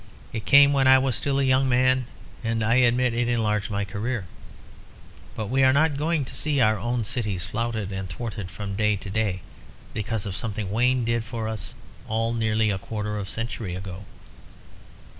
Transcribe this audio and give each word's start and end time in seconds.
It 0.33 0.45
came 0.47 0.73
when 0.73 0.87
I 0.87 0.97
was 0.97 1.15
still 1.15 1.37
a 1.39 1.43
young 1.43 1.69
man, 1.69 2.07
and 2.43 2.63
I 2.63 2.77
admit 2.77 3.13
it 3.13 3.29
enlarged 3.29 3.69
my 3.69 3.85
career. 3.85 4.25
But 5.35 5.45
we 5.45 5.61
are 5.61 5.71
not 5.71 5.95
going 5.95 6.25
to 6.25 6.33
see 6.33 6.59
our 6.59 6.79
own 6.79 7.03
cities 7.03 7.45
flouted 7.45 7.91
and 7.91 8.09
thwarted 8.09 8.49
from 8.49 8.75
day 8.75 8.95
to 8.95 9.09
day 9.11 9.41
because 9.93 10.25
of 10.25 10.35
something 10.35 10.71
Wayne 10.71 11.05
did 11.05 11.23
for 11.23 11.47
us 11.47 11.75
all 12.07 12.33
nearly 12.33 12.71
a 12.71 12.79
quarter 12.79 13.19
of 13.19 13.27
a 13.27 13.29
century 13.29 13.75
ago. 13.75 14.05